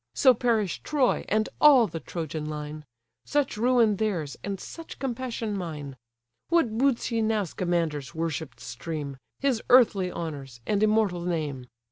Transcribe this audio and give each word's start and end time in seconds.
So 0.15 0.33
perish 0.33 0.81
Troy, 0.81 1.25
and 1.29 1.47
all 1.61 1.85
the 1.85 1.99
Trojan 1.99 2.49
line! 2.49 2.85
Such 3.23 3.55
ruin 3.55 3.97
theirs, 3.97 4.35
and 4.43 4.59
such 4.59 4.97
compassion 4.97 5.55
mine. 5.55 5.95
What 6.49 6.75
boots 6.75 7.11
ye 7.11 7.21
now 7.21 7.43
Scamander's 7.43 8.15
worshipp'd 8.15 8.59
stream, 8.59 9.17
His 9.41 9.61
earthly 9.69 10.11
honours, 10.11 10.59
and 10.65 10.81
immortal 10.81 11.21
name? 11.21 11.67